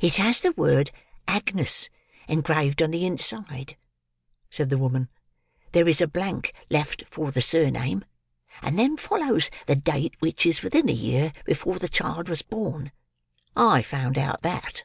"It 0.00 0.16
has 0.16 0.40
the 0.40 0.52
word 0.52 0.90
'Agnes' 1.26 1.88
engraved 2.28 2.82
on 2.82 2.90
the 2.90 3.06
inside," 3.06 3.78
said 4.50 4.68
the 4.68 4.76
woman. 4.76 5.08
"There 5.70 5.88
is 5.88 6.02
a 6.02 6.06
blank 6.06 6.52
left 6.68 7.04
for 7.08 7.30
the 7.30 7.40
surname; 7.40 8.04
and 8.60 8.78
then 8.78 8.98
follows 8.98 9.48
the 9.64 9.76
date; 9.76 10.12
which 10.18 10.44
is 10.44 10.60
within 10.62 10.90
a 10.90 10.92
year 10.92 11.32
before 11.46 11.78
the 11.78 11.88
child 11.88 12.28
was 12.28 12.42
born. 12.42 12.92
I 13.56 13.80
found 13.80 14.18
out 14.18 14.42
that." 14.42 14.82